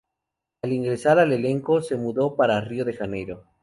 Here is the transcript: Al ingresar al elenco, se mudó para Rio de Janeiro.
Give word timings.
Al 0.63 0.73
ingresar 0.73 1.19
al 1.19 1.31
elenco, 1.31 1.79
se 1.83 1.95
mudó 1.95 2.35
para 2.35 2.59
Rio 2.59 2.85
de 2.85 2.93
Janeiro. 2.93 3.43